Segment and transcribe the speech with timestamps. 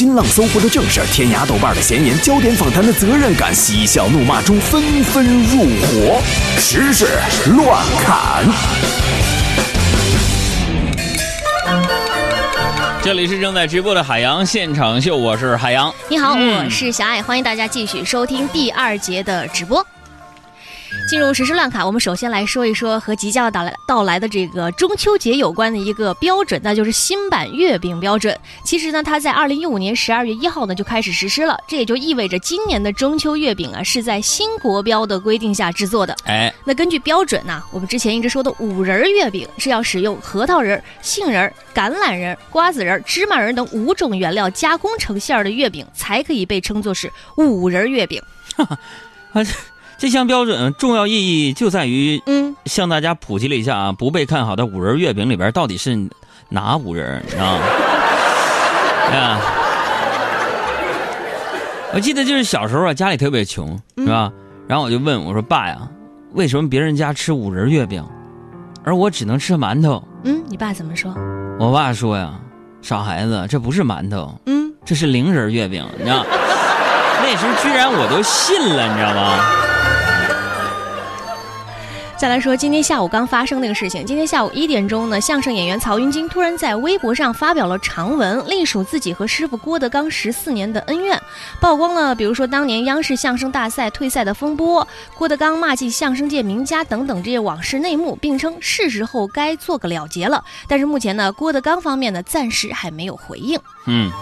[0.00, 6.22] 新浪、搜狐的正事，天涯、豆瓣的闲言，焦点访谈的责任感，嬉笑怒骂中纷纷入伙，
[6.58, 7.06] 时事
[7.54, 8.46] 乱砍。
[13.02, 15.94] 这里是正在直播的海洋现场秀，我是海洋。
[16.08, 19.86] 你好，我是小爱，欢迎大家继续收听第二节的直播。
[21.08, 28.38] 进入实时乱卡，我们首先来说一说和即将到来到来的这个中秋节有关的一个标准，那就是新版月饼标准。
[28.64, 36.16] 其实呢，它在二零一五年十二月一号呢就开始实施了，这也就意味着今年的中秋月饼啊是在新国标的规定下制作的。
[36.24, 48.22] 哎，那根据标准呢，我们之前一直说的五仁月饼是要使用核桃仁、杏仁、橄榄仁、瓜子仁、芝麻仁等五种原料加工成馅儿的月饼，才可以被称作是五仁月饼。
[48.56, 48.78] 啊，
[50.00, 56.08] 这项标准重要意义就在于，嗯，向大家普及了一下啊，不被看好的五仁月饼里边到底是
[56.48, 57.60] 哪五仁啊？
[59.12, 59.38] 啊，
[61.92, 64.32] 我记得就是小时候啊，家里特别穷，是吧？
[64.66, 65.76] 然后我就问我说：“爸呀，
[66.32, 68.02] 为什么别人家吃五仁月饼，
[68.82, 71.14] 而我只能吃馒头嗯，你爸怎么说？？”
[71.60, 72.32] 我爸说呀
[72.80, 76.24] ：“傻孩子，这不是馒头，嗯，这是零仁月饼，你知道？
[77.22, 79.44] 那时候居然我都信了，你知道吗？
[82.20, 84.04] 再来说今天下午刚发生那个事情。
[84.04, 91.18] 今天下午一点钟呢，相声演员曹云金突然在微博上发表了长文，隶属自己和师傅郭德纲十四年的恩怨，
[91.62, 100.44] 曝光了比如说当年央视相声大赛退赛的风波，郭德纲骂进相声界名家等等这些往事内幕，并称是时候该做个了结了。
[100.68, 103.58] 但是目前呢，郭德纲方面呢暂时还没有回应。
[103.86, 104.12] 嗯，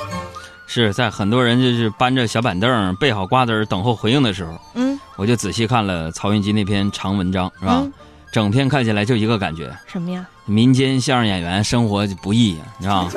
[0.68, 4.87] 是在很多人就是搬着小板凳备好瓜子儿等候回应的时候，嗯，
[5.18, 7.82] 我就仔细看了曹云金那篇长文章，是吧？
[7.82, 7.92] 嗯
[8.30, 10.24] 整篇看起来就一个感觉：什么呀？
[10.44, 13.08] 民间相声演员生活不易呀，你知道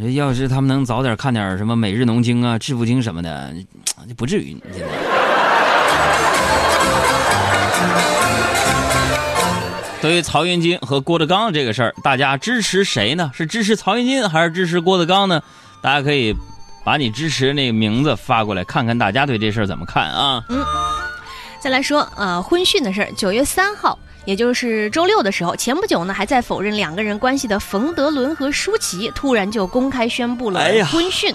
[0.14, 3.52] 要是他们能早点看点什么《每日农经》啊、《致富经》什么的，
[4.08, 4.86] 就不至于现在。
[10.00, 13.30] 对于曹云金和郭德纲这个事儿，大家支持谁呢？
[13.34, 15.42] 是支持曹云金还是支持郭德纲呢？
[15.82, 16.34] 大家可以
[16.84, 20.44] 把你支持那个名字发过来，看看大家对这事儿怎么看啊？
[20.48, 20.64] 嗯
[21.60, 23.12] 再来说，啊，婚讯的事儿。
[23.12, 23.98] 九月三号，
[24.30, 31.34] 也就是周六的时候，前不久呢，还在否认两个人关系的冯德伦和舒淇，突然就公开宣布了婚讯，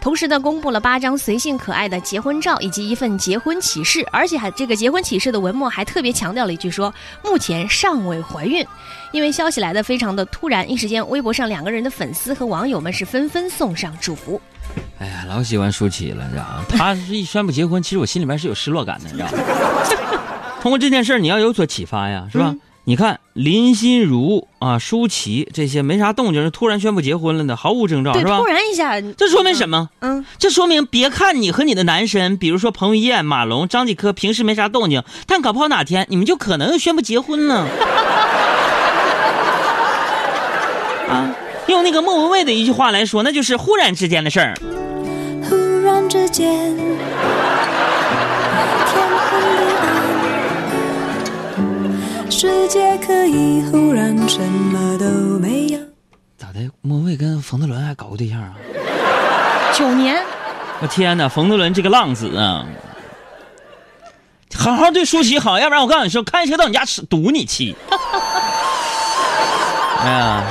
[0.00, 6.90] 同时呢，公布了八张随性可爱的结婚照以及一份结婚启事，而且还这个结婚启事的文末还特别强调了一句说，
[7.22, 8.66] 目前尚未怀孕。
[9.10, 14.40] 因为消息来的非常的突然，一时间微博上两个人的粉丝和网友们是纷纷送上祝福。
[14.98, 16.64] 哎呀，老喜欢舒淇了，你知道吗？
[16.70, 20.21] 他是一宣布结婚，其实我心里面是有失落感的，你知道吗？
[20.62, 22.50] 通过这件事儿，你要有所启发呀，是吧？
[22.52, 28.46] 嗯你看林心如啊、舒淇这些没啥动静，突然宣布结婚了呢，毫无征兆，是吧突？
[28.46, 29.88] 然一下，这说明什么？
[30.00, 37.68] 嗯，这说明别看你和你的男神，比如说彭于晏、马龙、张继科，平时没啥动静，但搞不好哪天你们就可能宣布结婚呢。
[41.08, 41.36] 啊，
[41.68, 44.54] 用那个莫文蔚的一句话来说，那就是忽然之间的事儿。
[45.48, 46.76] 忽然之间，
[52.72, 55.04] 界可以忽然什么都
[55.38, 55.78] 没有。
[56.38, 56.70] 咋的？
[56.80, 58.54] 莫文蔚跟冯德伦还搞过对象啊？
[59.74, 60.24] 九年，
[60.80, 62.64] 我天哪，冯德伦这个浪子啊！
[64.56, 67.76] 好好对舒淇好，要不然我告诉你说，开车到你家吃堵你气。
[70.00, 70.42] 哎呀，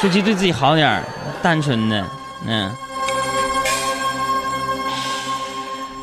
[0.00, 1.02] 舒淇对自己好点儿
[1.42, 2.06] 单纯的，
[2.46, 2.70] 嗯。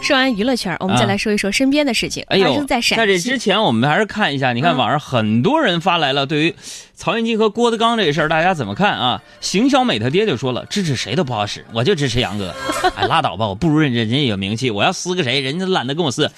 [0.01, 2.25] 说完娱乐圈，我们再来说一说身边的事情。
[2.28, 6.56] 哎呦，发生在陕这之前，我们还是看一下，你看嗯网上很多人发来了对于
[6.95, 9.22] 曹云金和郭德纲这事儿，大家怎么看啊？
[9.40, 12.51] 邢小美他爹就说了，支持谁都不好使，我就支持杨哥。
[12.97, 16.29] 哎，拉倒吧，我不如人家，人家有名气，我要撕个谁，人家都懒得跟我撕。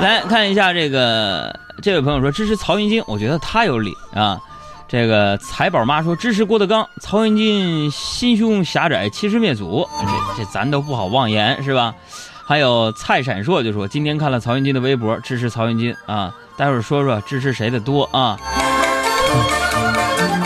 [0.00, 4.40] 来看一下这个，这位朋友说支持曹云金，我觉得他有理啊。
[4.88, 9.84] 这个财宝妈说支持郭德纲，曹云金心胸狭窄，欺师灭祖，
[10.36, 11.92] 这这咱都不好妄言是吧？
[12.48, 16.32] 还有蔡闪烁就说今天看了曹云金的微博，支持曹云金啊。
[16.56, 18.38] 待会儿说说支持谁的多啊？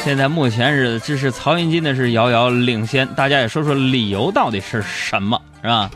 [0.02, 5.91] 现在目前是支持曹云金的是遥遥领先，大家也说说理由到底是什么，是吧？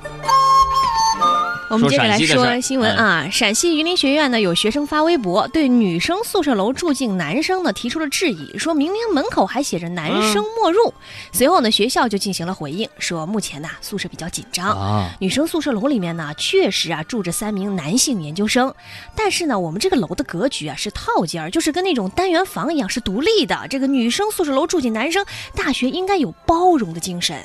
[1.71, 10.93] 我们接着来说新闻啊，陕西榆林学院呢有学生发微博对女生宿舍楼住进男生呢提出了质疑，说明明门口还写着男生莫入。
[11.33, 14.69] 随后呢学校就进行了回应，说目前呢、宿舍比较紧张。
[14.69, 18.73] 啊，女生宿舍楼里面呢，确实啊住着三名男性研究生，
[19.17, 23.67] 但是呢，我们这个楼的格局啊是套间儿，就是跟那种单元房一样是独立的。
[23.71, 25.25] 这个女生宿舍楼住进男生，
[25.55, 27.37] 大学应该有包容的精神。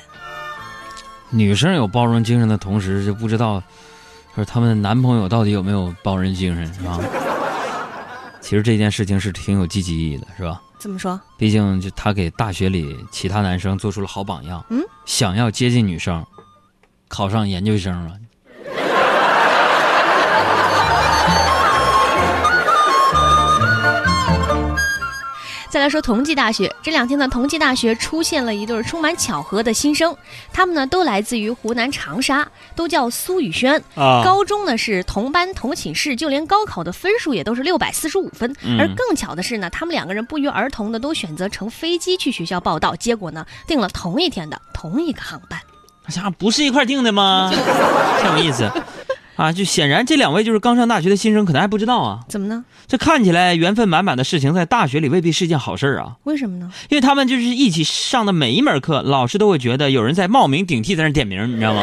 [1.30, 3.62] 女生有包容精神的同时，就不知道，
[4.34, 6.98] 说他们的男朋友到底有没有包人精神，是吧？
[8.40, 10.60] 其实这件事情是挺有积极意义的，是吧？
[10.78, 11.20] 怎么说？
[11.36, 14.64] 毕竟就他给大学里其他男生做出了好榜样。
[14.70, 16.24] 嗯，想要接近女生，
[17.08, 18.14] 考上研究生了。
[25.70, 30.16] 再来说同济大学，这两天呢，同济大学出现了一对充满巧合的新生，
[30.52, 32.44] 他们呢都来自于湖南长沙，
[32.74, 33.80] 都叫苏宇轩。
[33.94, 38.52] 啊高中呢是同班同寝室，就连高考的分数也都是六百四十五分。
[38.62, 45.60] 嗯而更巧的是呢，他们两个人不约而同的都选择乘飞机去学校报到，结果呢订了同一天的同一个航班。
[46.04, 47.48] 这家伙不是一块儿定的吗？
[48.20, 48.68] 挺有意思。
[49.40, 52.20] 啊，就显然这两位就是刚上大学的新生，可能还不知道啊。
[52.28, 52.62] 怎么呢？
[52.86, 56.12] 这看起来缘分满满的事情，在大学里未必是一件好事儿啊。
[56.24, 56.70] 为什么呢？
[56.90, 61.82] 因为他们就是一起上的每一门课，老师都会觉得有人在冒名顶替，在那点名，你知道吗？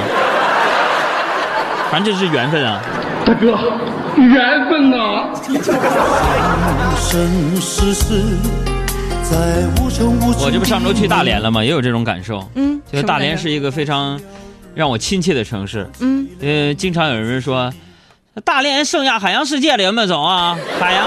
[1.89, 2.79] 反正这是缘分啊。
[3.25, 3.57] 大哥，
[4.17, 5.33] 缘分呐、
[6.95, 8.21] 生世世，
[9.23, 10.45] 在无穷无尽。
[10.45, 11.63] 我这不上周去大连了吗？
[11.63, 12.47] 也有这种感受。
[12.53, 14.19] 嗯，就是大连是一个非常
[14.77, 15.89] 让我亲切的城市。
[15.99, 17.73] 嗯，呃，经常有人说，
[18.45, 20.55] 大连剩下海洋世界了，有没有走啊？
[20.79, 21.03] 海洋，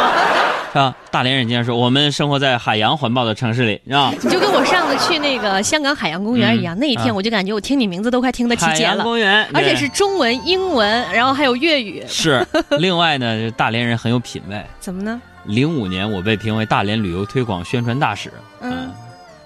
[0.73, 0.97] 是 吧？
[1.13, 4.13] 大连人经常说，我们生活在海洋环抱的城市里，是吧？
[4.21, 12.45] 你就跟我上次去那个香港海洋公园一样，嗯那一天啊我就感觉我听你名字都快听得起海劲了，洋公园，而且是中文、英文，然后还有粤语，是。
[12.81, 14.61] 另外呢，大连人很有品位。
[14.81, 15.23] 怎么呢？
[15.45, 18.91] 零五年我被评为大连旅游推广宣传大使，嗯，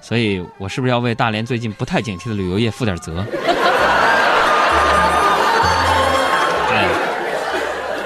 [0.01, 3.23] 所以我是不是要为大连最近不太景气的旅游业负点责？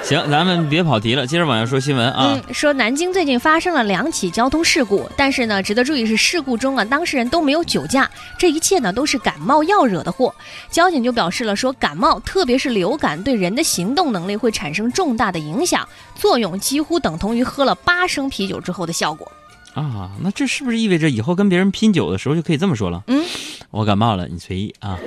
[0.09, 2.41] 行，咱们别跑题了，接着往下说新闻啊。
[2.49, 10.35] 嗯，说南京最近发生了两起交通事故，但是呢，值得注意是事故中啊，当事人都没有酒驾，这一切呢都是感冒药惹的祸。
[10.71, 19.31] 交警就表示了说，感冒特别是流感对人的行动能力会产生重大的影响，作用几乎等同于喝了八升啤酒之后的效果。
[19.75, 23.03] 啊，那这是不是意味着以后跟别人拼酒的时候就可以这么说了？
[23.09, 23.23] 嗯，
[23.71, 24.99] 我感冒了，你随意啊。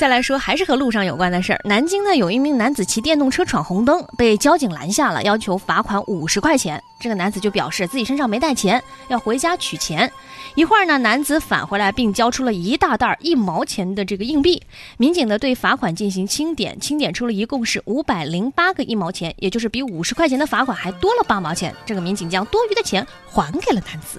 [0.00, 1.60] 再来说，还是和路上有关的事儿。
[1.62, 6.82] 南京呢，有一名男子骑电动车闯红灯，被交警拦下了，要求罚款五十块钱。
[6.98, 10.10] 这个男子就表示自己身上没带钱，要回家取钱。
[10.54, 14.62] 一会儿呢，男子返回来，并交出了一大袋儿一毛钱的这个硬币。
[14.96, 21.76] 民警呢对罚款进行清点，清点出了一共是五百零八个一毛钱，也就是比五十块钱的罚款还多了八毛钱。
[21.84, 24.18] 这个民警将多余的钱还给了男子。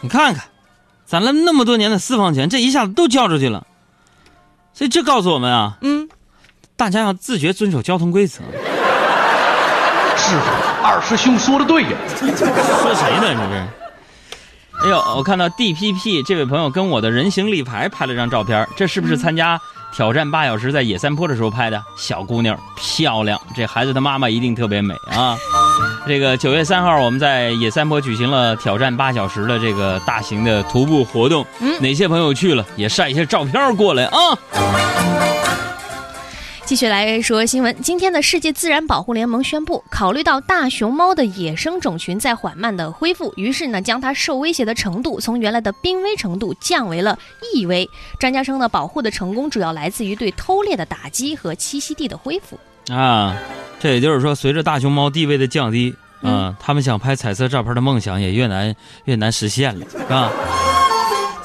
[0.00, 0.46] 你看看，
[1.06, 3.64] 攒了那么多年的私房钱，这一下子都交出去了。
[4.78, 6.08] 所以这告诉我们啊，嗯，
[6.76, 8.44] 大家要自觉遵守交通规则。
[10.16, 10.36] 是
[10.84, 11.88] 二师兄说的对呀。
[12.16, 13.34] 说谁呢？
[13.34, 14.86] 这是？
[14.86, 19.60] 哎呦，我看到 DPP 这位朋友跟我的人形立牌拍了张照片，这是不是参加
[19.92, 21.82] 挑战八小时在野三坡的时候拍的？
[21.96, 25.36] 小姑娘漂亮，这孩子的妈妈一定特别美啊！
[26.08, 34.38] 这个九月三号，我们在野三坡举行了挑战八小时的这个大型的徒步活动，嗯哪些朋友去了也晒一些照片过来啊！
[36.64, 47.18] 继续来说新闻，今天的世界自然保护联盟宣布，考虑到大熊猫的野生种群在缓慢的恢复，于是呢，将它受威胁的程度从原来的濒危程度降为了
[47.54, 47.88] 易危。
[48.18, 52.58] 专家称呢，保护的成功主要来自于对偷猎的打击和栖息地的恢复。
[52.94, 53.36] 啊，
[53.80, 60.32] 这也就是说，随着大熊猫地位的降低，啊，他们想拍彩色照片的梦想也越难越难实现了，是吧？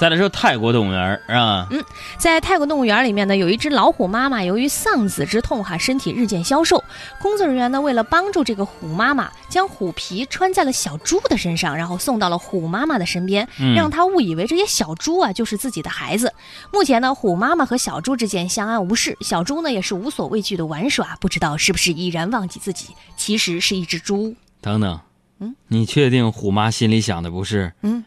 [0.03, 1.69] 再来说泰国动物园是吧？
[2.17, 6.83] 在泰国动物园里面呢，有一只老虎妈妈由于丧子之痛哈，身体日渐消瘦。
[7.21, 16.33] 工作人员呢，为了帮助这个虎妈妈，将虎皮穿在了小猪的身上，然后送到了虎妈妈的身边，嗯让她误以为这些小猪啊就是自己的孩子。
[16.73, 24.35] 目前呢，虎妈妈和小猪之间相安无事，小猪呢也是无所畏惧的玩耍，不知道是不是已然忘记自己其实是一只猪。
[24.59, 24.99] 等等，
[25.39, 27.71] 嗯，你确定虎妈心里想的不是？
[27.83, 28.03] 嗯，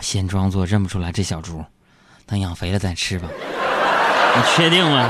[0.00, 1.64] 先装作认不出来这小猪，
[2.26, 3.28] 等养肥了再吃吧。
[4.36, 5.08] 你确定吗？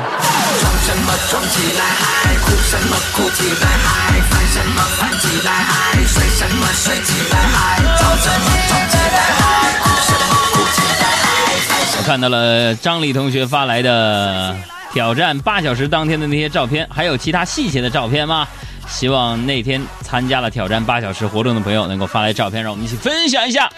[11.96, 14.56] 我看到了张丽同学发来的
[14.92, 18.46] 挑战八小时当天的那些照片，还有其他细节的照片吗？
[18.88, 23.70] 希望那天参加了挑战八小时活动的朋友能够发来照片，让我们一起分享一下。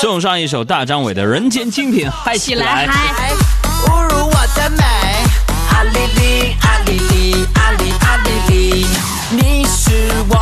[0.00, 2.88] 送上一首大张伟的《人间精品》，嗨起来！
[3.86, 4.84] 侮辱我的美，
[5.70, 8.86] 阿丽丽，阿丽丽，阿丽阿丽丽，
[9.30, 10.37] 你是我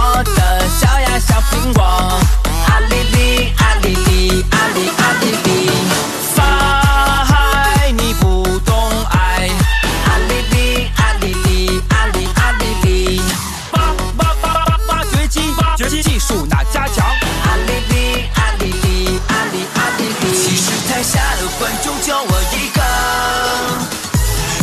[20.46, 22.80] 其实台下的观众就我一个。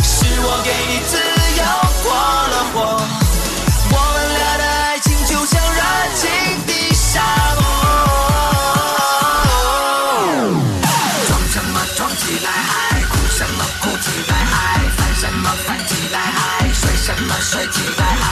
[0.02, 1.12] 是我给你自
[1.60, 1.62] 由
[2.02, 2.08] 过
[2.48, 2.76] 了火，
[3.90, 5.80] 我们俩的爱情就像热
[6.16, 6.24] 情
[6.66, 7.20] 的沙
[7.60, 7.62] 漠。
[11.28, 18.24] 装什么装起来嗨，哭什么哭起来嗨，烦什么烦起来嗨，睡什么睡起来嗨，